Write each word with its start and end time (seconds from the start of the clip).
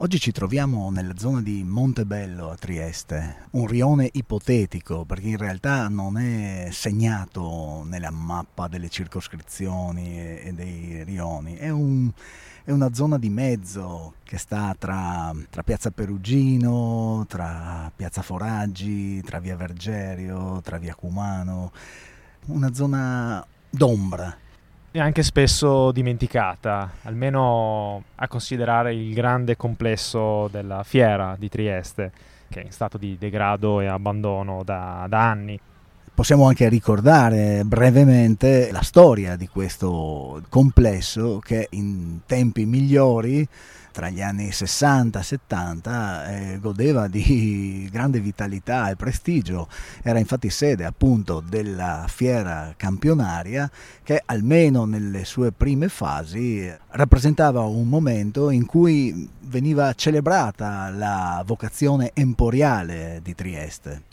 Oggi 0.00 0.20
ci 0.20 0.30
troviamo 0.30 0.90
nella 0.90 1.16
zona 1.16 1.42
di 1.42 1.64
Montebello 1.64 2.50
a 2.50 2.54
Trieste, 2.54 3.46
un 3.50 3.66
rione 3.66 4.08
ipotetico 4.12 5.04
perché 5.04 5.26
in 5.26 5.36
realtà 5.36 5.88
non 5.88 6.16
è 6.16 6.68
segnato 6.70 7.82
nella 7.84 8.12
mappa 8.12 8.68
delle 8.68 8.90
circoscrizioni 8.90 10.38
e 10.38 10.52
dei 10.54 11.02
rioni, 11.02 11.56
è, 11.56 11.70
un, 11.70 12.12
è 12.62 12.70
una 12.70 12.94
zona 12.94 13.18
di 13.18 13.28
mezzo 13.28 14.14
che 14.22 14.38
sta 14.38 14.72
tra, 14.78 15.34
tra, 15.50 15.64
Piazza 15.64 15.90
Perugino, 15.90 17.24
tra 17.26 17.90
Piazza 17.94 18.22
Foraggi, 18.22 19.20
tra 19.22 19.40
Via 19.40 19.56
Vergerio, 19.56 20.60
tra 20.62 20.78
Via 20.78 20.94
Cumano, 20.94 21.72
una 22.46 22.72
zona 22.72 23.44
d'ombra 23.68 24.46
e 24.90 25.00
anche 25.00 25.22
spesso 25.22 25.92
dimenticata, 25.92 26.92
almeno 27.02 28.04
a 28.14 28.28
considerare 28.28 28.94
il 28.94 29.12
grande 29.12 29.56
complesso 29.56 30.48
della 30.48 30.82
fiera 30.82 31.36
di 31.38 31.48
Trieste, 31.48 32.10
che 32.48 32.62
è 32.62 32.64
in 32.64 32.72
stato 32.72 32.96
di 32.96 33.18
degrado 33.18 33.80
e 33.80 33.86
abbandono 33.86 34.62
da, 34.64 35.06
da 35.08 35.28
anni. 35.28 35.60
Possiamo 36.18 36.48
anche 36.48 36.68
ricordare 36.68 37.62
brevemente 37.64 38.72
la 38.72 38.82
storia 38.82 39.36
di 39.36 39.46
questo 39.46 40.42
complesso 40.48 41.38
che 41.38 41.68
in 41.70 42.22
tempi 42.26 42.66
migliori 42.66 43.46
tra 43.92 44.08
gli 44.08 44.20
anni 44.20 44.50
60 44.50 45.20
e 45.20 45.22
70 45.22 46.26
eh, 46.26 46.58
godeva 46.58 47.06
di 47.06 47.88
grande 47.88 48.18
vitalità 48.18 48.90
e 48.90 48.96
prestigio, 48.96 49.68
era 50.02 50.18
infatti 50.18 50.50
sede 50.50 50.84
appunto 50.84 51.40
della 51.40 52.06
fiera 52.08 52.74
campionaria 52.76 53.70
che 54.02 54.20
almeno 54.26 54.86
nelle 54.86 55.24
sue 55.24 55.52
prime 55.52 55.88
fasi 55.88 56.68
rappresentava 56.88 57.60
un 57.60 57.86
momento 57.86 58.50
in 58.50 58.66
cui 58.66 59.30
veniva 59.42 59.94
celebrata 59.94 60.90
la 60.90 61.44
vocazione 61.46 62.10
emporiale 62.12 63.20
di 63.22 63.36
Trieste. 63.36 64.07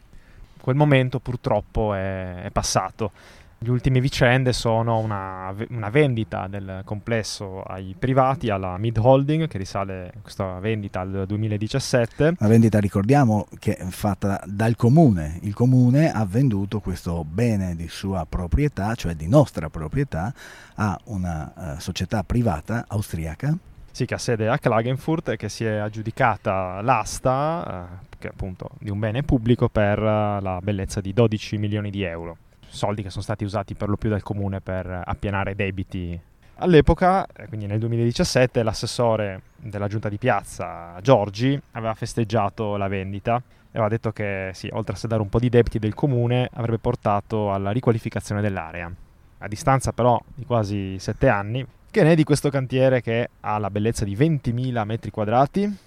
Quel 0.66 0.77
momento 0.77 1.19
purtroppo 1.19 1.94
è, 1.94 2.41
è 2.41 2.49
passato 2.49 3.11
le 3.59 3.69
ultime 3.69 3.99
vicende 3.99 4.52
sono 4.52 4.97
una, 4.97 5.53
una, 5.69 5.89
vendita 5.89 6.47
del 6.47 6.81
complesso 6.83 7.61
ai 7.61 7.95
privati, 7.97 8.49
alla 8.49 8.75
Mid 8.77 8.97
Holding, 8.97 9.47
che 9.47 9.59
risale 9.59 10.11
questa 10.22 10.57
vendita 10.57 11.02
al 11.02 11.25
2017. 11.27 12.33
La 12.39 12.47
vendita, 12.47 12.80
ricordiamo, 12.80 13.47
che 13.59 13.75
è 13.75 13.85
fatta 13.85 14.41
dal 14.45 14.75
comune. 14.75 15.38
Il 15.44 15.53
comune 15.53 16.11
ha 16.11 16.25
venduto 16.25 16.79
questo 16.79 17.23
bene 17.23 17.75
di 17.75 17.88
sua 17.88 18.25
proprietà, 18.27 18.95
cioè 18.95 19.13
di 19.13 19.27
nostra 19.27 19.69
proprietà, 19.69 20.33
a 20.75 21.00
una 21.05 21.53
uh, 21.55 21.79
società 21.79 22.23
privata 22.23 22.85
austriaca. 22.88 23.55
Sì, 23.95 24.03
che 24.03 24.15
ha 24.15 24.17
sede 24.17 24.49
a 24.49 24.57
Klagenfurt 24.57 25.29
e 25.29 25.38
che 25.38 25.47
si 25.47 25.63
è 25.63 25.75
aggiudicata 25.77 26.81
l'asta, 26.81 27.88
uh, 28.01 28.15
che 28.19 28.27
appunto 28.27 28.71
di 28.77 28.89
un 28.89 28.99
bene 28.99 29.23
pubblico, 29.23 29.69
per 29.69 29.97
uh, 29.99 30.41
la 30.41 30.59
bellezza 30.61 30.99
di 30.99 31.13
12 31.13 31.55
milioni 31.55 31.91
di 31.91 32.03
euro 32.03 32.35
soldi 32.67 33.03
che 33.03 33.09
sono 33.09 33.23
stati 33.23 33.45
usati 33.45 33.73
per 33.73 33.88
lo 33.88 33.95
più 33.95 34.09
dal 34.09 34.21
comune 34.21 34.59
per 34.59 35.03
appianare 35.05 35.55
debiti. 35.55 36.19
All'epoca, 36.55 37.25
eh, 37.25 37.47
quindi 37.47 37.67
nel 37.67 37.79
2017, 37.79 38.63
l'assessore 38.63 39.43
della 39.55 39.88
giunta 39.88 40.09
di 40.09 40.17
piazza, 40.17 40.99
Giorgi, 41.01 41.57
aveva 41.71 41.93
festeggiato 41.93 42.75
la 42.75 42.89
vendita 42.89 43.38
e 43.38 43.77
aveva 43.77 43.88
detto 43.88 44.11
che 44.11 44.49
sì, 44.51 44.67
oltre 44.73 44.95
a 44.95 44.97
sedare 44.97 45.21
un 45.21 45.29
po' 45.29 45.39
di 45.39 45.47
debiti 45.47 45.79
del 45.79 45.93
comune, 45.93 46.49
avrebbe 46.51 46.79
portato 46.79 47.53
alla 47.53 47.71
riqualificazione 47.71 48.41
dell'area. 48.41 48.91
A 49.38 49.47
distanza 49.47 49.93
però 49.93 50.21
di 50.35 50.43
quasi 50.43 50.99
sette 50.99 51.29
anni, 51.29 51.66
che 51.95 52.03
ne 52.03 52.11
è 52.11 52.15
di 52.15 52.25
questo 52.25 52.49
cantiere 52.49 52.99
che 52.99 53.29
ha 53.39 53.57
la 53.57 53.69
bellezza 53.69 54.03
di 54.03 54.17
20.000 54.17 54.83
metri 54.83 55.11
quadrati, 55.11 55.77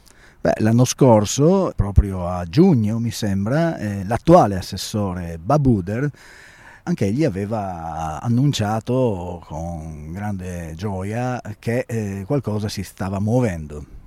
Beh, 0.40 0.54
l'anno 0.60 0.86
scorso, 0.86 1.70
proprio 1.76 2.26
a 2.26 2.46
giugno 2.46 2.98
mi 2.98 3.10
sembra, 3.10 3.76
eh, 3.76 4.04
l'attuale 4.06 4.56
assessore 4.56 5.36
Babuder 5.36 6.10
anche 6.84 7.04
egli 7.04 7.24
aveva 7.24 8.22
annunciato 8.22 9.42
con 9.44 10.10
grande 10.10 10.72
gioia 10.76 11.42
che 11.58 11.84
eh, 11.86 12.24
qualcosa 12.26 12.70
si 12.70 12.82
stava 12.82 13.20
muovendo. 13.20 13.97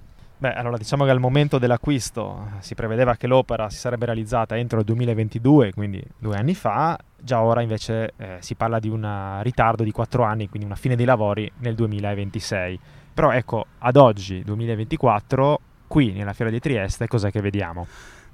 Beh, 0.41 0.53
allora 0.53 0.75
diciamo 0.75 1.03
che 1.03 1.11
al 1.11 1.19
momento 1.19 1.59
dell'acquisto 1.59 2.53
si 2.61 2.73
prevedeva 2.73 3.15
che 3.15 3.27
l'opera 3.27 3.69
si 3.69 3.77
sarebbe 3.77 4.07
realizzata 4.07 4.57
entro 4.57 4.79
il 4.79 4.85
2022, 4.85 5.71
quindi 5.71 6.03
due 6.17 6.35
anni 6.35 6.55
fa, 6.55 6.97
già 7.15 7.43
ora 7.43 7.61
invece 7.61 8.13
eh, 8.17 8.37
si 8.39 8.55
parla 8.55 8.79
di 8.79 8.89
un 8.89 9.39
ritardo 9.43 9.83
di 9.83 9.91
quattro 9.91 10.23
anni, 10.23 10.49
quindi 10.49 10.65
una 10.65 10.75
fine 10.75 10.95
dei 10.95 11.05
lavori 11.05 11.51
nel 11.59 11.75
2026. 11.75 12.79
Però 13.13 13.31
ecco, 13.31 13.67
ad 13.77 13.95
oggi, 13.97 14.41
2024, 14.41 15.59
qui 15.85 16.11
nella 16.11 16.33
Fiera 16.33 16.49
di 16.49 16.59
Trieste, 16.59 17.05
cos'è 17.05 17.29
che 17.29 17.39
vediamo? 17.39 17.85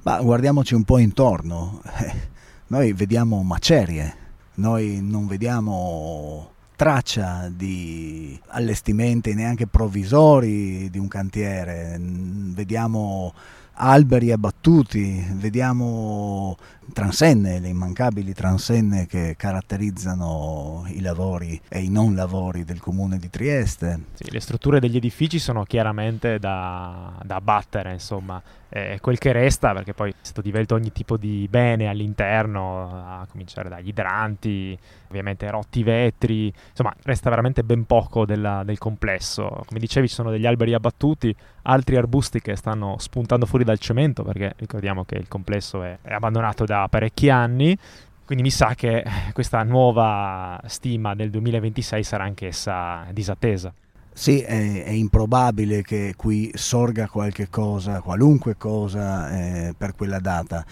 Ma 0.04 0.22
guardiamoci 0.22 0.76
un 0.76 0.86
po' 0.86 1.00
intorno. 1.00 1.82
Noi 2.68 2.94
vediamo 2.94 3.44
macerie, 3.44 4.16
noi 4.56 5.02
non 5.02 5.28
vediamo 5.28 6.52
traccia 6.78 7.50
di 7.52 8.40
allestimenti 8.50 9.34
neanche 9.34 9.66
provvisori 9.66 10.90
di 10.92 11.00
un 11.00 11.08
cantiere, 11.08 11.98
vediamo 12.00 13.34
alberi 13.78 14.32
abbattuti, 14.32 15.26
vediamo 15.34 16.56
transenne, 16.94 17.60
le 17.60 17.68
immancabili 17.68 18.34
transenne 18.34 19.08
che 19.08 19.36
caratterizzano 19.36 20.86
i 20.88 21.02
lavori 21.02 21.60
e 21.68 21.82
i 21.82 21.90
non 21.90 22.16
lavori 22.16 22.64
del 22.64 22.80
comune 22.80 23.18
di 23.18 23.30
Trieste. 23.30 24.06
Sì, 24.14 24.32
le 24.32 24.40
strutture 24.40 24.80
degli 24.80 24.98
edifici 24.98 25.40
sono 25.40 25.64
chiaramente 25.64 26.40
da, 26.40 27.14
da 27.24 27.36
abbattere, 27.36 27.94
insomma, 27.94 28.42
è 28.70 28.98
quel 29.00 29.18
che 29.18 29.32
resta, 29.32 29.74
perché 29.74 29.94
poi 29.94 30.12
è 30.12 30.16
stato 30.22 30.42
divelto 30.42 30.76
ogni 30.76 30.92
tipo 30.92 31.18
di 31.18 31.48
bene 31.50 31.88
all'interno, 31.88 32.90
a 32.92 33.28
cominciare 33.30 33.70
dagli 33.70 33.90
idranti, 33.90 34.78
ovviamente 35.08 35.50
rotti 35.50 35.84
vetri, 35.84 36.54
insomma 36.70 36.94
resta 37.04 37.30
veramente 37.30 37.64
ben 37.64 37.86
poco 37.86 38.26
della, 38.26 38.64
del 38.64 38.78
complesso. 38.78 39.64
Come 39.66 39.80
dicevi 39.80 40.08
ci 40.08 40.16
sono 40.16 40.32
degli 40.32 40.46
alberi 40.46 40.74
abbattuti, 40.74 41.34
altri 41.64 41.96
arbusti 41.96 42.42
che 42.42 42.56
stanno 42.56 42.96
spuntando 42.98 43.46
fuori 43.46 43.64
dal 43.64 43.80
cemento, 43.80 44.24
perché 44.24 44.54
ricordiamo 44.58 45.04
che 45.06 45.16
il 45.16 45.28
complesso 45.28 45.84
è, 45.84 45.98
è 46.02 46.14
abbandonato 46.14 46.66
da 46.66 46.88
parecchi 46.90 47.30
anni, 47.30 47.78
quindi 48.26 48.44
mi 48.44 48.52
sa 48.52 48.76
che 48.76 49.06
questa 49.32 49.64
nuova 49.64 50.60
stima 50.66 51.16
del 51.16 51.30
2026 51.30 52.04
sarà 52.04 52.26
anch'essa 52.26 53.06
disattesa. 53.12 53.74
Sì, 54.18 54.42
è, 54.42 54.84
è, 54.84 54.90
improbabile 54.90 55.84
che 55.84 56.16
qui 56.18 56.50
sorga 56.56 57.08
qualche 57.08 57.50
cosa, 57.50 58.02
qualunque 58.02 58.58
cosa 58.58 59.30
eh, 59.30 59.76
per 59.78 59.94
quella 59.94 60.18
data, 60.18 60.66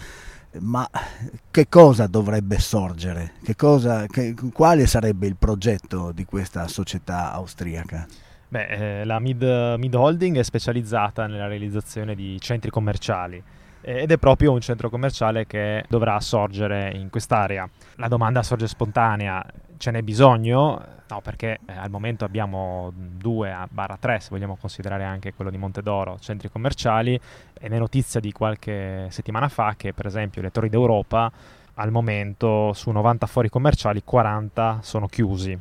ma 0.58 0.90
che 1.48 1.68
cosa 1.68 2.08
dovrebbe 2.08 2.58
sorgere? 2.58 3.34
Che 3.44 3.54
cosa, 3.54 4.06
che, 4.08 4.34
quale 4.52 4.88
sarebbe 4.88 5.28
il 5.28 5.36
progetto 5.36 6.10
di 6.10 6.24
questa 6.24 6.66
società 6.66 7.32
austriaca? 7.34 8.08
Beh, 8.48 8.66
eh, 9.00 9.04
la 9.04 9.20
Mid, 9.20 9.44
Mid 9.78 9.94
Holding 9.94 10.38
è 10.38 10.42
specializzata 10.42 11.28
nella 11.28 11.46
realizzazione 11.46 12.16
di 12.16 12.40
centri 12.40 12.68
commerciali 12.68 13.40
ed 13.88 14.10
è 14.10 14.18
proprio 14.18 14.50
un 14.50 14.60
centro 14.60 14.90
commerciale 14.90 15.46
che 15.46 15.84
dovrà 15.88 16.18
sorgere 16.18 16.90
in 16.96 17.08
quest'area. 17.08 17.68
La 17.96 18.08
domanda 18.08 18.42
sorge 18.42 18.66
spontanea, 18.66 19.44
ce 19.76 19.92
n'è 19.92 20.02
bisogno? 20.02 20.82
No, 21.08 21.20
perché 21.20 21.60
eh, 21.64 21.72
al 21.72 21.88
momento 21.88 22.24
abbiamo 22.24 22.92
2 22.92 23.56
barra 23.70 23.96
3, 23.96 24.18
se 24.18 24.28
vogliamo 24.30 24.56
considerare 24.56 25.04
anche 25.04 25.34
quello 25.34 25.52
di 25.52 25.56
Montedoro, 25.56 26.18
centri 26.18 26.50
commerciali, 26.50 27.18
ed 27.52 27.72
è 27.72 27.78
notizia 27.78 28.18
di 28.18 28.32
qualche 28.32 29.06
settimana 29.10 29.48
fa 29.48 29.74
che 29.76 29.92
per 29.92 30.06
esempio 30.06 30.42
le 30.42 30.50
torri 30.50 30.68
d'Europa 30.68 31.30
al 31.74 31.92
momento 31.92 32.72
su 32.72 32.90
90 32.90 33.26
fori 33.26 33.48
commerciali 33.48 34.02
40 34.02 34.80
sono 34.82 35.06
chiusi 35.06 35.56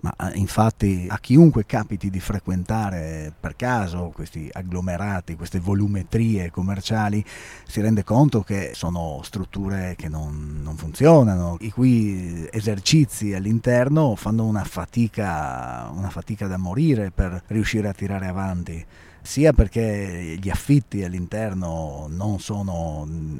ma 0.00 0.14
eh, 0.30 0.38
infatti 0.38 1.06
a 1.08 1.18
chiunque 1.18 1.66
capiti 1.66 2.10
di 2.10 2.20
frequentare 2.20 3.32
per 3.38 3.56
caso 3.56 4.12
questi 4.14 4.48
agglomerati, 4.52 5.34
queste 5.36 5.58
volumetrie 5.58 6.50
commerciali, 6.50 7.24
si 7.66 7.80
rende 7.80 8.04
conto 8.04 8.42
che 8.42 8.72
sono 8.74 9.20
strutture 9.22 9.94
che 9.96 10.08
non, 10.08 10.60
non 10.62 10.76
funzionano, 10.76 11.56
i 11.60 11.70
cui 11.70 12.46
esercizi 12.50 13.34
all'interno 13.34 14.14
fanno 14.14 14.44
una 14.44 14.64
fatica, 14.64 15.90
una 15.92 16.10
fatica 16.10 16.46
da 16.46 16.56
morire 16.56 17.10
per 17.10 17.42
riuscire 17.48 17.88
a 17.88 17.92
tirare 17.92 18.26
avanti 18.26 18.86
sia 19.28 19.52
perché 19.52 20.38
gli 20.40 20.48
affitti 20.48 21.04
all'interno 21.04 22.06
non 22.08 22.40
sono 22.40 23.06
mm, 23.06 23.38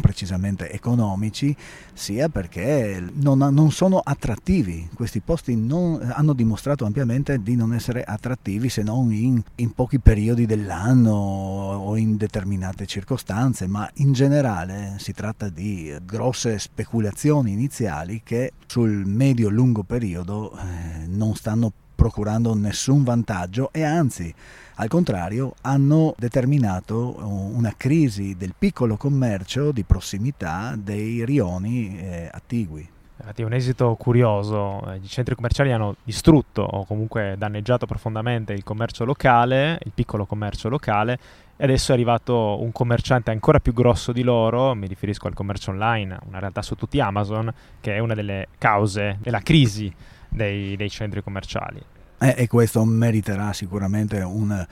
precisamente 0.00 0.68
economici, 0.72 1.54
sia 1.92 2.28
perché 2.28 3.00
non, 3.12 3.38
non 3.38 3.70
sono 3.70 4.00
attrattivi. 4.02 4.88
Questi 4.92 5.20
posti 5.20 5.54
non, 5.54 6.00
hanno 6.12 6.32
dimostrato 6.32 6.84
ampiamente 6.86 7.40
di 7.40 7.54
non 7.54 7.72
essere 7.72 8.02
attrattivi 8.02 8.68
se 8.68 8.82
non 8.82 9.12
in, 9.12 9.40
in 9.54 9.70
pochi 9.70 10.00
periodi 10.00 10.44
dell'anno 10.44 11.12
o 11.12 11.96
in 11.96 12.16
determinate 12.16 12.86
circostanze, 12.86 13.68
ma 13.68 13.88
in 13.98 14.12
generale 14.12 14.96
si 14.98 15.12
tratta 15.12 15.48
di 15.48 15.94
grosse 16.04 16.58
speculazioni 16.58 17.52
iniziali 17.52 18.22
che 18.24 18.54
sul 18.66 19.06
medio-lungo 19.06 19.84
periodo 19.84 20.52
eh, 20.58 21.06
non 21.06 21.36
stanno 21.36 21.72
procurando 22.02 22.52
nessun 22.56 23.04
vantaggio 23.04 23.68
e 23.70 23.84
anzi 23.84 24.34
al 24.76 24.88
contrario, 24.88 25.54
hanno 25.60 26.16
determinato 26.18 27.14
una 27.20 27.74
crisi 27.76 28.34
del 28.36 28.54
piccolo 28.58 28.96
commercio 28.96 29.70
di 29.70 29.84
prossimità 29.84 30.74
dei 30.76 31.24
rioni 31.24 31.96
eh, 31.96 32.28
attigui. 32.32 32.88
Infatti 33.18 33.42
è 33.42 33.44
un 33.44 33.52
esito 33.52 33.94
curioso, 33.94 34.82
i 35.00 35.06
centri 35.06 35.36
commerciali 35.36 35.70
hanno 35.70 35.94
distrutto 36.02 36.62
o 36.62 36.84
comunque 36.86 37.36
danneggiato 37.38 37.86
profondamente 37.86 38.52
il 38.52 38.64
commercio 38.64 39.04
locale, 39.04 39.78
il 39.84 39.92
piccolo 39.94 40.26
commercio 40.26 40.68
locale 40.68 41.16
e 41.56 41.62
adesso 41.62 41.92
è 41.92 41.94
arrivato 41.94 42.60
un 42.60 42.72
commerciante 42.72 43.30
ancora 43.30 43.60
più 43.60 43.72
grosso 43.72 44.10
di 44.10 44.24
loro, 44.24 44.74
mi 44.74 44.88
riferisco 44.88 45.28
al 45.28 45.34
commercio 45.34 45.70
online, 45.70 46.18
una 46.26 46.40
realtà 46.40 46.62
su 46.62 46.74
tutti 46.74 46.98
Amazon, 46.98 47.52
che 47.80 47.94
è 47.94 48.00
una 48.00 48.14
delle 48.14 48.48
cause 48.58 49.18
della 49.20 49.40
crisi 49.40 49.94
dei, 50.32 50.76
dei 50.76 50.90
centri 50.90 51.22
commerciali. 51.22 51.82
Eh, 52.18 52.34
e 52.36 52.46
questo 52.46 52.84
meriterà 52.84 53.52
sicuramente 53.52 54.20
un, 54.20 54.66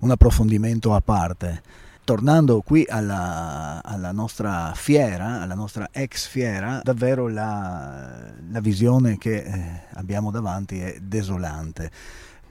un 0.00 0.10
approfondimento 0.10 0.94
a 0.94 1.00
parte 1.00 1.62
tornando 2.04 2.62
qui 2.62 2.84
alla, 2.88 3.80
alla, 3.82 4.12
nostra 4.12 4.72
fiera, 4.74 5.40
alla 5.40 5.54
nostra 5.54 5.88
ex 5.92 6.26
fiera, 6.26 6.80
davvero 6.82 7.28
la, 7.28 8.32
la 8.50 8.60
visione 8.60 9.18
che 9.18 9.36
eh, 9.36 9.82
abbiamo 9.94 10.30
davanti 10.30 10.80
è 10.80 10.98
desolante. 11.00 11.90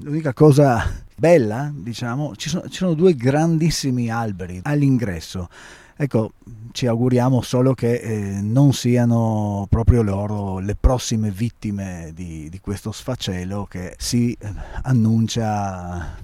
L'unica 0.03 0.33
cosa 0.33 0.83
bella, 1.15 1.71
diciamo, 1.71 2.35
ci 2.35 2.49
sono, 2.49 2.67
ci 2.67 2.77
sono 2.77 2.95
due 2.95 3.13
grandissimi 3.13 4.09
alberi 4.09 4.59
all'ingresso. 4.63 5.47
Ecco, 5.95 6.31
ci 6.71 6.87
auguriamo 6.87 7.41
solo 7.41 7.75
che 7.75 7.93
eh, 7.93 8.41
non 8.41 8.73
siano 8.73 9.67
proprio 9.69 10.01
loro 10.01 10.57
le 10.57 10.75
prossime 10.75 11.29
vittime 11.29 12.11
di, 12.15 12.49
di 12.49 12.59
questo 12.59 12.91
sfacelo 12.91 13.65
che 13.65 13.93
si 13.99 14.35
eh, 14.39 14.51
annuncia 14.81 16.17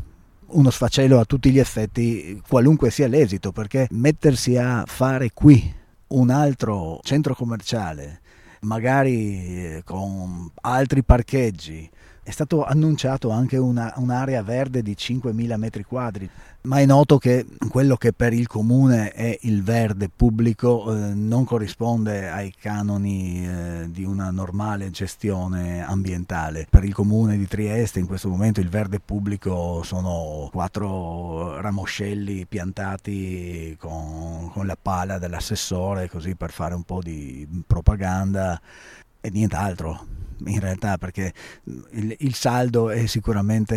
uno 0.47 0.69
sfacelo 0.71 1.19
a 1.19 1.25
tutti 1.25 1.51
gli 1.51 1.59
effetti, 1.59 2.41
qualunque 2.47 2.89
sia 2.89 3.07
l'esito, 3.07 3.51
perché 3.51 3.87
mettersi 3.91 4.57
a 4.57 4.85
fare 4.87 5.31
qui 5.33 5.71
un 6.07 6.31
altro 6.31 6.99
centro 7.03 7.35
commerciale, 7.35 8.21
magari 8.61 9.75
eh, 9.75 9.81
con 9.85 10.49
altri 10.61 11.03
parcheggi, 11.03 11.87
è 12.27 12.31
stato 12.31 12.65
annunciato 12.65 13.29
anche 13.29 13.55
una, 13.55 13.93
un'area 13.95 14.43
verde 14.43 14.81
di 14.81 14.97
5.000 14.99 15.55
metri 15.55 15.85
quadri, 15.85 16.29
ma 16.63 16.79
è 16.79 16.85
noto 16.85 17.17
che 17.17 17.45
quello 17.69 17.95
che 17.95 18.11
per 18.11 18.33
il 18.33 18.47
comune 18.47 19.11
è 19.11 19.37
il 19.43 19.63
verde 19.63 20.09
pubblico 20.13 20.93
eh, 20.93 21.13
non 21.13 21.45
corrisponde 21.45 22.29
ai 22.29 22.53
canoni 22.53 23.47
eh, 23.47 23.87
di 23.89 24.03
una 24.03 24.29
normale 24.29 24.91
gestione 24.91 25.81
ambientale. 25.81 26.67
Per 26.69 26.83
il 26.83 26.93
comune 26.93 27.37
di 27.37 27.47
Trieste 27.47 27.99
in 27.99 28.07
questo 28.07 28.27
momento 28.27 28.59
il 28.59 28.67
verde 28.67 28.99
pubblico 28.99 29.81
sono 29.83 30.49
quattro 30.51 31.61
ramoscelli 31.61 32.45
piantati 32.45 33.73
con, 33.79 34.51
con 34.51 34.65
la 34.65 34.77
pala 34.79 35.17
dell'assessore, 35.17 36.09
così 36.09 36.35
per 36.35 36.51
fare 36.51 36.75
un 36.75 36.83
po' 36.83 36.99
di 37.01 37.47
propaganda 37.65 38.59
e 39.21 39.29
nient'altro 39.29 40.16
in 40.45 40.59
realtà 40.59 40.97
perché 40.97 41.33
il, 41.91 42.15
il 42.19 42.33
saldo 42.33 42.89
è 42.89 43.05
sicuramente 43.05 43.75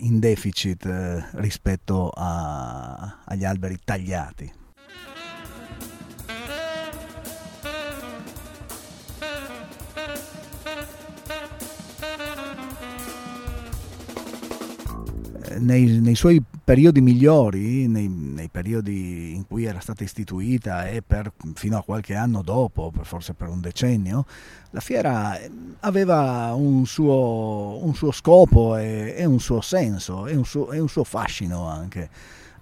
in 0.00 0.18
deficit 0.18 0.84
eh, 0.86 1.24
rispetto 1.32 2.10
a, 2.14 3.22
agli 3.24 3.44
alberi 3.44 3.78
tagliati. 3.82 4.60
Nei, 15.58 16.00
nei, 16.00 16.14
suoi 16.14 16.42
periodi 16.64 17.00
migliori, 17.00 17.86
nei, 17.86 18.08
nei, 18.08 18.48
periodi 18.48 19.34
in 19.34 19.46
cui 19.46 19.64
era 19.64 19.80
stata 19.80 20.04
istituita 20.04 20.88
e 20.88 21.02
per, 21.02 21.32
fino 21.54 21.78
a 21.78 21.82
qualche 21.82 22.14
anno 22.14 22.42
dopo, 22.42 22.92
forse 23.02 23.34
per 23.34 23.48
un 23.48 23.60
decennio, 23.60 24.24
la 24.70 24.80
fiera 24.80 25.38
aveva 25.80 26.52
un 26.54 26.86
suo, 26.86 27.78
un 27.82 27.94
suo 27.94 28.12
scopo 28.12 28.76
e, 28.76 29.14
e, 29.16 29.24
un 29.24 29.40
suo 29.40 29.60
senso 29.60 30.26
e 30.26 30.34
un 30.34 30.44
suo, 30.44 30.72
e 30.72 30.78
un 30.78 30.88
suo 30.88 31.04
fascino 31.04 31.66
anche. 31.66 32.08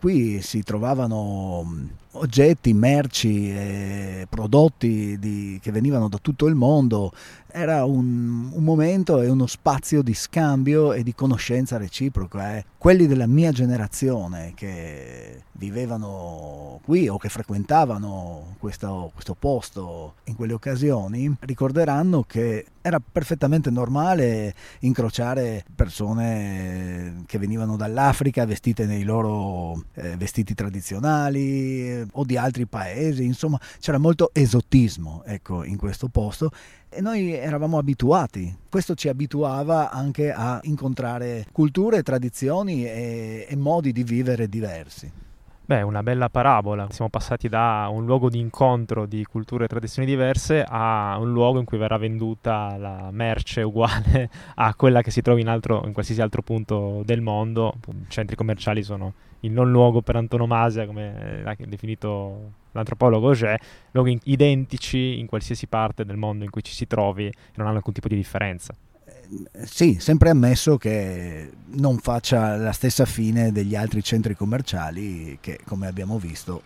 Qui 0.00 0.40
si 0.40 0.62
trovavano 0.62 1.88
oggetti, 2.12 2.72
merci 2.72 3.50
e 3.50 4.26
prodotti 4.28 5.18
di, 5.18 5.58
che 5.62 5.70
venivano 5.70 6.08
da 6.08 6.18
tutto 6.20 6.46
il 6.46 6.54
mondo 6.54 7.12
era 7.52 7.84
un, 7.84 8.50
un, 8.52 8.64
momento 8.64 9.20
e 9.20 9.28
uno 9.28 9.46
spazio 9.46 10.02
di 10.02 10.14
scambio 10.14 10.92
e 10.92 11.02
di 11.02 11.14
conoscenza 11.14 11.76
reciproca. 11.76 12.56
Eh. 12.56 12.64
Quelli 12.78 13.06
della 13.06 13.26
mia 13.26 13.52
generazione 13.52 14.52
che 14.54 15.42
vivevano 15.52 16.80
qui 16.84 17.08
o 17.08 17.18
che 17.18 17.28
frequentavano 17.28 18.56
questo, 18.58 19.10
questo 19.12 19.34
posto 19.38 20.14
in 20.24 20.36
quelle 20.36 20.54
occasioni 20.54 21.34
ricorderanno 21.40 22.22
che 22.22 22.66
era 22.80 22.98
perfettamente 23.00 23.68
normale 23.68 24.54
incrociare 24.80 25.64
persone 25.74 27.24
che 27.26 27.38
venivano 27.38 27.76
dall'Africa 27.76 28.46
vestite 28.46 28.86
nei 28.86 29.02
loro 29.02 29.84
eh, 29.94 30.16
vestiti 30.16 30.54
tradizionali 30.54 31.99
o 32.12 32.24
di 32.24 32.36
altri 32.36 32.66
paesi, 32.66 33.24
insomma 33.24 33.58
c'era 33.78 33.98
molto 33.98 34.30
esotismo 34.32 35.22
ecco, 35.24 35.64
in 35.64 35.76
questo 35.76 36.08
posto 36.08 36.50
e 36.88 37.00
noi 37.00 37.32
eravamo 37.32 37.78
abituati. 37.78 38.54
Questo 38.68 38.94
ci 38.94 39.08
abituava 39.08 39.90
anche 39.90 40.32
a 40.32 40.60
incontrare 40.64 41.46
culture, 41.52 42.02
tradizioni 42.02 42.84
e, 42.84 43.46
e 43.48 43.56
modi 43.56 43.92
di 43.92 44.02
vivere 44.02 44.48
diversi. 44.48 45.10
Beh, 45.70 45.82
una 45.82 46.02
bella 46.02 46.28
parabola. 46.28 46.88
Siamo 46.90 47.08
passati 47.08 47.48
da 47.48 47.86
un 47.92 48.04
luogo 48.04 48.28
di 48.28 48.40
incontro 48.40 49.06
di 49.06 49.24
culture 49.24 49.66
e 49.66 49.68
tradizioni 49.68 50.04
diverse 50.04 50.64
a 50.66 51.16
un 51.16 51.30
luogo 51.30 51.60
in 51.60 51.64
cui 51.64 51.78
verrà 51.78 51.96
venduta 51.96 52.76
la 52.76 53.10
merce 53.12 53.62
uguale 53.62 54.28
a 54.56 54.74
quella 54.74 55.00
che 55.00 55.12
si 55.12 55.22
trova 55.22 55.38
in, 55.38 55.46
altro, 55.46 55.86
in 55.86 55.92
qualsiasi 55.92 56.20
altro 56.20 56.42
punto 56.42 57.02
del 57.04 57.20
mondo. 57.20 57.74
I 57.86 58.06
centri 58.08 58.34
commerciali 58.34 58.82
sono 58.82 59.12
il 59.40 59.52
non 59.52 59.70
luogo 59.70 60.02
per 60.02 60.16
antonomasia, 60.16 60.86
come 60.86 61.42
l'ha 61.42 61.56
definito 61.58 62.52
l'antropologo 62.72 63.28
Auger, 63.28 63.60
luoghi 63.92 64.18
identici 64.24 65.18
in 65.18 65.26
qualsiasi 65.26 65.66
parte 65.66 66.04
del 66.04 66.16
mondo 66.16 66.44
in 66.44 66.50
cui 66.50 66.62
ci 66.62 66.74
si 66.74 66.86
trovi 66.86 67.26
e 67.26 67.32
non 67.54 67.66
hanno 67.66 67.76
alcun 67.76 67.92
tipo 67.92 68.08
di 68.08 68.16
differenza. 68.16 68.74
Eh, 69.04 69.66
sì, 69.66 69.98
sempre 69.98 70.30
ammesso 70.30 70.76
che 70.76 71.50
non 71.76 71.98
faccia 71.98 72.56
la 72.56 72.72
stessa 72.72 73.04
fine 73.04 73.52
degli 73.52 73.74
altri 73.74 74.02
centri 74.02 74.34
commerciali 74.34 75.38
che, 75.40 75.60
come 75.64 75.86
abbiamo 75.86 76.18
visto, 76.18 76.62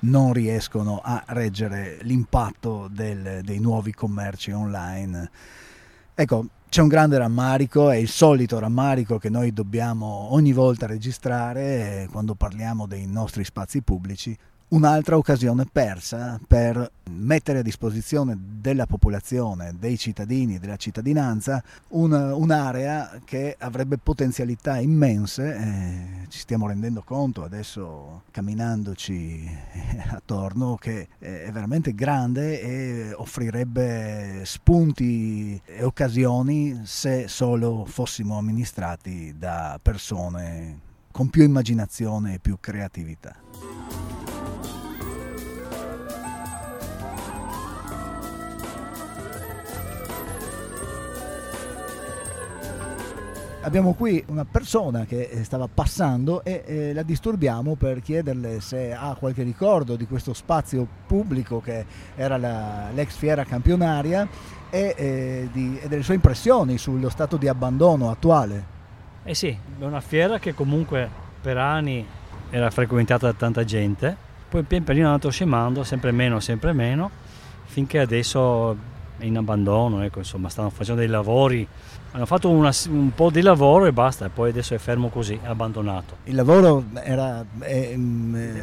non 0.00 0.32
riescono 0.32 1.00
a 1.02 1.24
reggere 1.28 1.98
l'impatto 2.02 2.88
del, 2.90 3.40
dei 3.42 3.58
nuovi 3.58 3.92
commerci 3.92 4.52
online. 4.52 5.30
Ecco, 6.14 6.46
c'è 6.68 6.82
un 6.82 6.88
grande 6.88 7.16
rammarico, 7.16 7.90
è 7.90 7.96
il 7.96 8.08
solito 8.08 8.58
rammarico 8.58 9.18
che 9.18 9.30
noi 9.30 9.52
dobbiamo 9.52 10.32
ogni 10.32 10.52
volta 10.52 10.86
registrare 10.86 12.02
eh, 12.02 12.08
quando 12.10 12.34
parliamo 12.34 12.86
dei 12.86 13.06
nostri 13.06 13.42
spazi 13.42 13.80
pubblici, 13.80 14.36
un'altra 14.68 15.16
occasione 15.16 15.66
persa 15.70 16.38
per 16.46 16.90
mettere 17.10 17.60
a 17.60 17.62
disposizione 17.62 18.36
della 18.60 18.86
popolazione, 18.86 19.74
dei 19.78 19.96
cittadini, 19.96 20.58
della 20.58 20.76
cittadinanza, 20.76 21.62
un, 21.88 22.12
un'area 22.12 23.20
che 23.24 23.56
avrebbe 23.58 23.96
potenzialità 23.96 24.78
immense, 24.78 25.54
eh, 25.54 26.26
ci 26.28 26.38
stiamo 26.38 26.66
rendendo 26.66 27.02
conto 27.02 27.44
adesso 27.44 28.24
camminandoci 28.30 29.48
attorno 30.10 30.76
che 30.76 31.08
è 31.18 31.50
veramente 31.50 31.94
grande 31.94 32.60
e 32.60 33.12
offrirebbe 33.14 34.42
spunti 34.44 35.60
e 35.64 35.82
occasioni 35.82 36.82
se 36.84 37.26
solo 37.28 37.86
fossimo 37.86 38.36
amministrati 38.36 39.34
da 39.38 39.78
persone 39.80 40.86
con 41.10 41.30
più 41.30 41.42
immaginazione 41.42 42.34
e 42.34 42.38
più 42.38 42.58
creatività. 42.60 43.67
Abbiamo 53.68 53.92
qui 53.92 54.24
una 54.28 54.46
persona 54.46 55.04
che 55.04 55.28
eh, 55.30 55.44
stava 55.44 55.68
passando 55.68 56.42
e 56.42 56.62
eh, 56.64 56.92
la 56.94 57.02
disturbiamo 57.02 57.74
per 57.74 58.00
chiederle 58.00 58.62
se 58.62 58.94
ha 58.94 59.14
qualche 59.14 59.42
ricordo 59.42 59.94
di 59.94 60.06
questo 60.06 60.32
spazio 60.32 60.86
pubblico 61.06 61.60
che 61.60 61.84
era 62.16 62.38
la, 62.38 62.88
l'ex 62.94 63.14
fiera 63.14 63.44
campionaria 63.44 64.26
e, 64.70 64.94
eh, 64.96 65.48
di, 65.52 65.78
e, 65.82 65.86
delle 65.86 66.02
sue 66.02 66.14
impressioni 66.14 66.78
sullo 66.78 67.10
stato 67.10 67.36
di 67.36 67.46
abbandono 67.46 68.08
attuale. 68.08 68.64
Eh 69.22 69.34
sì, 69.34 69.48
è 69.78 69.84
una 69.84 70.00
fiera 70.00 70.38
che 70.38 70.54
comunque 70.54 71.06
per 71.42 71.58
anni 71.58 72.06
era 72.48 72.70
frequentata 72.70 73.26
da 73.26 73.34
tanta 73.34 73.64
gente, 73.64 74.16
poi 74.48 74.62
pian 74.62 74.82
pianino 74.82 75.08
è 75.08 75.10
andato 75.10 75.28
scemando, 75.28 75.84
sempre 75.84 76.10
meno, 76.10 76.40
sempre 76.40 76.72
meno, 76.72 77.10
finché 77.66 77.98
adesso 77.98 78.74
in 79.20 79.36
abbandono, 79.36 80.02
ecco, 80.02 80.18
insomma, 80.18 80.48
stanno 80.48 80.70
facendo 80.70 81.00
dei 81.00 81.10
lavori 81.10 81.66
hanno 82.12 82.24
fatto 82.24 82.48
una, 82.48 82.72
un 82.88 83.12
po' 83.14 83.30
di 83.30 83.42
lavoro 83.42 83.84
e 83.84 83.92
basta, 83.92 84.26
e 84.26 84.28
poi 84.30 84.48
adesso 84.48 84.74
è 84.74 84.78
fermo 84.78 85.08
così, 85.08 85.38
abbandonato. 85.44 86.16
Il 86.24 86.34
lavoro 86.34 86.84
era 86.94 87.44
eh, 87.60 87.98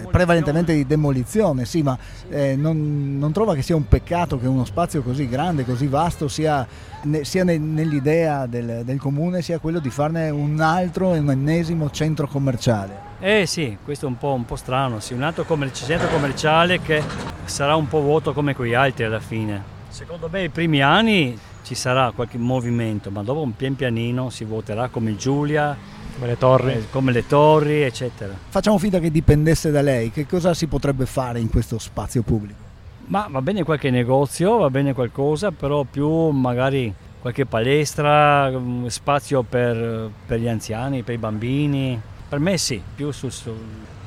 prevalentemente 0.09 0.73
di 0.73 0.85
demolizione, 0.85 1.65
sì, 1.65 1.83
ma 1.83 1.97
eh, 2.29 2.55
non, 2.55 3.17
non, 3.19 3.31
trova 3.31 3.53
che 3.53 3.61
sia 3.61 3.75
un 3.75 3.87
peccato 3.87 4.39
che 4.39 4.47
uno 4.47 4.65
spazio 4.65 5.03
così 5.03 5.29
grande, 5.29 5.63
così 5.63 5.85
vasto, 5.85 6.27
sia, 6.27 6.65
ne, 7.03 7.23
sia 7.23 7.43
ne, 7.43 7.59
nell'idea 7.59 8.47
del, 8.47 8.81
del, 8.83 8.97
comune, 8.97 9.43
sia 9.43 9.59
quello 9.59 9.79
di 9.79 9.91
farne 9.91 10.31
un 10.31 10.59
altro 10.59 11.13
e 11.13 11.19
un 11.19 11.29
ennesimo 11.29 11.91
centro 11.91 12.27
commerciale? 12.27 13.13
Eh 13.19 13.45
sì, 13.45 13.77
questo 13.83 14.07
è 14.07 14.09
un 14.09 14.17
po', 14.17 14.33
un 14.33 14.45
po 14.45 14.55
strano, 14.55 14.99
sì, 14.99 15.13
un 15.13 15.21
altro 15.21 15.43
commerci- 15.43 15.85
centro 15.85 16.07
commerciale 16.07 16.81
che 16.81 17.03
sarà 17.45 17.75
un 17.75 17.87
po' 17.87 18.01
vuoto 18.01 18.33
come 18.33 18.55
quegli 18.55 18.73
altri 18.73 19.03
alla 19.03 19.19
fine. 19.19 19.74
Secondo 19.95 20.27
me 20.29 20.43
i 20.43 20.49
primi 20.49 20.81
anni 20.81 21.39
ci 21.63 21.73
sarà 21.73 22.11
qualche 22.13 22.37
movimento, 22.37 23.11
ma 23.11 23.23
dopo 23.23 23.39
un 23.39 23.55
pian 23.55 23.77
pianino 23.77 24.29
si 24.29 24.43
voterà 24.43 24.89
come 24.89 25.15
Giulia, 25.15 25.73
come 26.15 26.27
le 26.27 26.37
torri, 26.37 26.73
eh, 26.73 26.89
come 26.89 27.13
le 27.13 27.25
torri 27.25 27.81
eccetera. 27.81 28.33
Facciamo 28.49 28.77
finta 28.77 28.99
che 28.99 29.09
dipendesse 29.09 29.71
da 29.71 29.79
lei, 29.79 30.11
che 30.11 30.27
cosa 30.27 30.53
si 30.53 30.67
potrebbe 30.67 31.05
fare 31.05 31.39
in 31.39 31.49
questo 31.49 31.79
spazio 31.79 32.23
pubblico? 32.23 32.59
Ma 33.05 33.27
va 33.31 33.41
bene 33.41 33.63
qualche 33.63 33.89
negozio, 33.89 34.57
va 34.57 34.69
bene 34.69 34.93
qualcosa, 34.93 35.51
però 35.51 35.85
più 35.89 36.27
magari 36.27 36.93
qualche 37.21 37.45
palestra, 37.45 38.51
mm, 38.51 38.87
spazio 38.87 39.43
per, 39.43 40.09
per 40.25 40.39
gli 40.41 40.49
anziani, 40.49 41.03
per 41.03 41.15
i 41.15 41.19
bambini. 41.19 42.01
Per 42.27 42.39
me 42.39 42.57
sì, 42.57 42.81
più 42.93 43.11
sul, 43.11 43.31
sul 43.31 43.55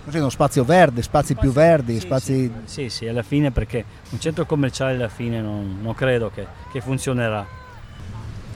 Così 0.09 0.21
uno 0.21 0.31
spazio 0.31 0.65
verde, 0.65 1.03
spazi, 1.03 1.35
più 1.35 1.53
verdi, 1.53 1.93
sì, 1.97 2.01
spazi... 2.01 2.51
Sì, 2.65 2.73
sì, 2.85 2.89
sì, 2.89 3.09
alla 3.09 3.23
fine 3.23 3.51
perché 3.51 3.85
un 4.09 4.19
centro 4.19 4.47
commerciale 4.47 4.95
alla 4.95 5.11
fine 5.11 5.43
non, 5.43 5.81
non 5.83 5.95
credo 5.95 6.31
che, 6.35 6.47
che, 6.73 6.81
funzionerà. 6.81 7.47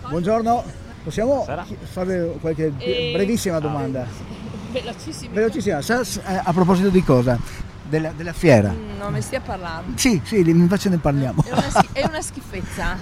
Buongiorno, 0.08 0.64
possiamo 1.04 1.42
Sarà? 1.44 1.66
fare 1.82 2.36
qualche 2.40 2.72
e... 2.78 3.10
Eh, 3.10 3.12
brevissima 3.12 3.58
domanda? 3.58 4.06
Ah, 4.72 4.80
velocissima. 4.80 5.34
Velocissima, 5.34 5.78
eh, 5.80 6.40
a 6.42 6.52
proposito 6.54 6.88
di 6.88 7.04
cosa? 7.04 7.38
Della, 7.82 8.12
della, 8.16 8.32
fiera? 8.32 8.70
Mm, 8.70 8.96
non 8.96 9.12
mi 9.12 9.20
stia 9.20 9.40
parlando. 9.40 9.98
Sì, 9.98 10.22
sì, 10.24 10.36
invece 10.36 10.88
ne 10.88 10.96
parliamo. 10.96 11.44
È 11.44 11.52
una, 11.52 11.86
è 11.92 12.06
una 12.06 12.22
schifezza. 12.22 12.96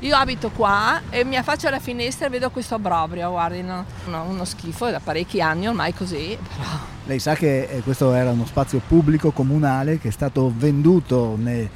Io 0.00 0.14
abito 0.14 0.50
qua 0.50 1.00
e 1.08 1.24
mi 1.24 1.36
affaccio 1.36 1.68
alla 1.68 1.80
finestra 1.80 2.26
e 2.26 2.28
vedo 2.28 2.50
questo 2.50 2.74
obbrobrio, 2.74 3.30
guardi, 3.30 3.62
no? 3.62 3.86
uno 4.04 4.44
schifo, 4.44 4.88
è 4.88 4.90
da 4.90 5.00
parecchi 5.00 5.40
anni 5.40 5.66
ormai 5.66 5.94
così, 5.94 6.36
però... 6.46 6.93
Lei 7.06 7.18
sa 7.18 7.34
che 7.34 7.64
eh, 7.64 7.80
questo 7.80 8.14
era 8.14 8.30
uno 8.30 8.46
spazio 8.46 8.80
pubblico 8.86 9.30
comunale 9.30 9.98
che 9.98 10.08
è 10.08 10.10
stato 10.10 10.50
venduto 10.56 11.36
nei 11.38 11.68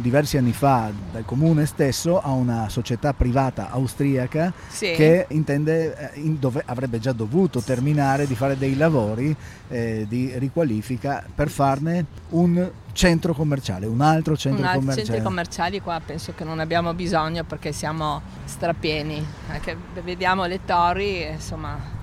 diversi 0.00 0.38
anni 0.38 0.52
fa 0.52 0.90
dal 1.10 1.26
comune 1.26 1.66
stesso 1.66 2.18
a 2.18 2.30
una 2.30 2.70
società 2.70 3.12
privata 3.12 3.70
austriaca 3.70 4.50
sì. 4.68 4.92
che 4.92 5.26
intende, 5.28 6.12
eh, 6.14 6.22
dove, 6.38 6.62
avrebbe 6.64 6.98
già 6.98 7.12
dovuto 7.12 7.60
terminare 7.60 8.26
di 8.26 8.34
fare 8.34 8.56
dei 8.56 8.74
lavori 8.74 9.34
eh, 9.68 10.06
di 10.08 10.32
riqualifica 10.38 11.22
per 11.34 11.50
farne 11.50 12.06
un 12.30 12.70
centro 12.92 13.34
commerciale, 13.34 13.84
un 13.84 14.00
altro 14.00 14.38
centro 14.38 14.60
un 14.60 14.66
altro 14.66 14.80
commerciale. 14.80 15.06
Centri 15.06 15.24
commerciali 15.24 15.80
qua 15.80 16.00
penso 16.04 16.32
che 16.34 16.44
non 16.44 16.60
abbiamo 16.60 16.94
bisogno 16.94 17.44
perché 17.44 17.72
siamo 17.72 18.22
strapieni, 18.44 19.22
anche 19.50 19.76
vediamo 20.02 20.46
le 20.46 20.60
torri, 20.64 21.26
insomma 21.30 22.00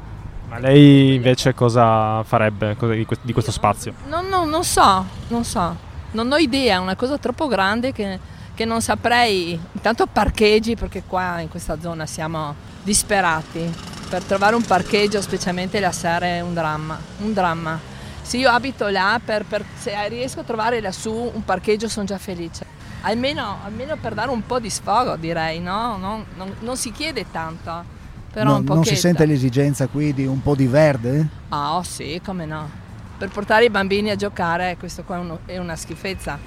ma 0.50 0.58
lei 0.60 1.16
invece 1.16 1.54
cosa 1.54 2.24
farebbe 2.24 2.76
di 3.22 3.34
questo 3.34 3.52
spazio? 3.52 3.94
No, 4.08 4.22
no, 4.22 4.46
non 4.46 4.64
so, 4.64 5.06
non 5.28 5.44
so 5.44 5.88
non 6.12 6.32
ho 6.32 6.38
idea, 6.38 6.76
è 6.76 6.78
una 6.78 6.96
cosa 6.96 7.18
troppo 7.18 7.48
grande 7.48 7.92
che, 7.92 8.20
che 8.54 8.66
non 8.66 8.82
saprei. 8.82 9.60
Intanto 9.74 10.08
parcheggi, 10.08 10.76
perché 10.76 11.04
qua 11.06 11.40
in 11.40 11.50
questa 11.50 11.80
zona 11.80 12.06
siamo 12.06 12.56
disperati. 12.84 13.72
Per 14.10 14.24
trovare 14.24 14.56
un 14.56 14.64
parcheggio, 14.64 15.22
specialmente 15.22 15.80
la 15.80 15.92
sera, 15.92 16.26
è 16.26 16.42
un 16.42 16.54
dramma. 16.54 17.00
Un 17.20 17.34
dramma. 17.34 17.80
Se 18.22 18.38
io 18.38 18.50
abito 18.50 18.88
là, 18.88 19.20
per, 19.24 19.46
per, 19.46 19.64
se 19.76 20.08
riesco 20.08 20.40
a 20.40 20.44
trovare 20.44 20.82
lassù 20.82 21.32
un 21.34 21.44
parcheggio 21.44 21.88
sono 21.88 22.06
già 22.06 22.18
felice. 22.18 22.78
Almeno, 23.02 23.60
almeno, 23.64 23.96
per 23.98 24.14
dare 24.14 24.30
un 24.30 24.46
po' 24.46 24.60
di 24.60 24.70
sfogo, 24.70 25.16
direi, 25.16 25.60
no? 25.60 25.98
Non, 25.98 26.26
non, 26.36 26.56
non 26.60 26.76
si 26.76 26.92
chiede 26.92 27.26
tanto. 27.32 27.98
Però 28.32 28.60
no, 28.60 28.74
non 28.74 28.84
si 28.84 28.96
sente 28.96 29.26
l'esigenza 29.26 29.88
qui 29.88 30.14
di 30.14 30.26
un 30.26 30.42
po' 30.42 30.56
di 30.56 30.68
verde? 30.68 31.28
Ah, 31.50 31.78
oh, 31.78 31.84
sì, 31.84 32.22
come 32.24 32.46
no 32.46 32.88
per 33.20 33.28
portare 33.28 33.66
i 33.66 33.70
bambini 33.70 34.10
a 34.12 34.16
giocare, 34.16 34.78
questo 34.80 35.04
qua 35.04 35.18
è, 35.18 35.20
uno, 35.20 35.40
è 35.46 35.58
una 35.58 35.76
schifezza. 35.76 36.40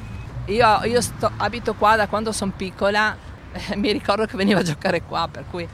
Io, 0.47 0.85
io 0.85 1.01
sto, 1.03 1.31
abito 1.37 1.75
qua 1.75 1.97
da 1.97 2.09
quando 2.09 2.33
sono 2.33 2.51
piccola, 2.57 3.15
eh, 3.53 3.77
mi 3.77 3.93
ricordo 3.93 4.25
che 4.25 4.39
veniva 4.39 4.61
a 4.61 4.63
giocare 4.63 5.03
qua, 5.03 5.29
per 5.31 5.45
cui 5.51 5.69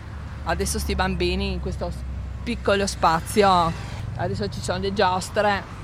adesso 0.45 0.81
sti 0.81 0.97
bambini 0.97 1.53
in 1.53 1.61
questo 1.61 1.93
piccolo 2.43 2.85
spazio, 2.89 3.73
adesso 4.17 4.49
ci 4.49 4.61
sono 4.61 4.81
le 4.81 4.93
giostre. 4.93 5.77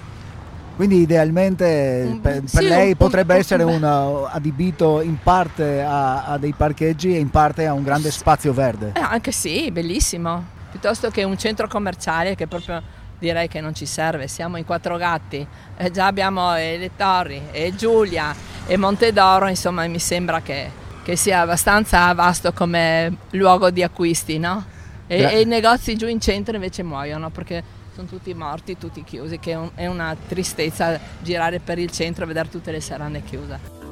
Quindi 0.76 1.02
idealmente 1.02 2.18
per, 2.20 2.40
per 2.40 2.48
sì, 2.48 2.66
lei 2.66 2.96
potrebbe 2.96 3.36
essere 3.36 3.62
un, 3.62 3.82
adibito 3.84 5.00
in 5.00 5.18
parte 5.22 5.82
a, 5.82 6.24
a, 6.24 6.38
dei 6.38 6.52
parcheggi 6.52 7.14
e 7.14 7.18
in 7.18 7.30
parte 7.30 7.66
a 7.66 7.72
un 7.72 7.84
grande 7.84 8.10
spazio 8.10 8.52
verde. 8.52 8.92
Eh, 8.94 9.00
anche 9.00 9.30
sì, 9.30 9.70
bellissimo. 9.70 10.44
Piuttosto 10.70 11.10
che 11.10 11.22
un 11.22 11.38
centro 11.38 11.68
commerciale 11.68 12.34
che 12.34 12.48
proprio 12.48 12.82
direi 13.18 13.48
che 13.48 13.60
non 13.60 13.74
ci 13.74 13.86
serve, 13.86 14.28
siamo 14.28 14.56
in 14.56 14.64
quattro 14.64 14.96
gatti, 14.96 15.46
eh, 15.76 15.90
già 15.90 16.06
abbiamo 16.06 16.54
eh, 16.56 16.76
le 16.76 16.90
torri 16.96 17.40
e 17.52 17.74
Giulia 17.74 18.34
e 18.66 18.76
Montedoro, 18.76 19.48
insomma 19.48 19.86
mi 19.86 19.98
sembra 19.98 20.42
che, 20.42 20.70
che, 21.02 21.16
sia 21.16 21.40
abbastanza 21.40 22.12
vasto 22.12 22.52
come 22.52 23.16
luogo 23.30 23.70
di 23.70 23.82
acquisti, 23.82 24.38
no? 24.38 24.64
E, 25.06 25.22
e, 25.22 25.40
i 25.42 25.44
negozi 25.44 25.96
giù 25.96 26.06
in 26.06 26.20
centro 26.20 26.54
invece 26.54 26.82
muoiono 26.82 27.30
perché 27.30 27.62
sono 27.94 28.08
tutti 28.08 28.34
morti, 28.34 28.76
tutti 28.76 29.04
chiusi, 29.04 29.38
che 29.38 29.52
è, 29.52 29.56
un, 29.56 29.70
è 29.74 29.86
una 29.86 30.16
tristezza 30.16 30.98
girare 31.20 31.60
per 31.60 31.78
il 31.78 31.90
centro 31.90 32.24
e 32.24 32.26
vedere 32.26 32.48
tutte 32.48 32.72
le 32.72 32.80
serrande 32.80 33.22
chiuse. 33.22 33.83